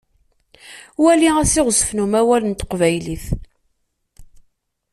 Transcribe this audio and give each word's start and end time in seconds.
Wali 1.03 1.29
asiɣzef 1.41 1.89
n 1.95 2.03
umawal 2.05 2.43
n 2.47 2.53
teqbaylit. 2.55 3.25